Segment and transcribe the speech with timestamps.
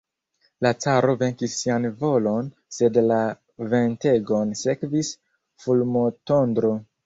[0.65, 3.21] La caro venkis sian volon, sed la
[3.77, 5.15] ventegon sekvis
[5.65, 6.77] fulmotondro.